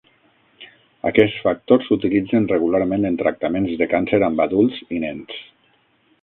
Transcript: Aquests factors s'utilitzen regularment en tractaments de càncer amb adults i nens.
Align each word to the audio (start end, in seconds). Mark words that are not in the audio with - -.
Aquests 1.09 1.43
factors 1.47 1.85
s'utilitzen 1.89 2.47
regularment 2.53 3.05
en 3.11 3.19
tractaments 3.23 3.77
de 3.83 3.89
càncer 3.93 4.21
amb 4.31 4.43
adults 4.49 4.81
i 4.99 5.05
nens. 5.07 5.39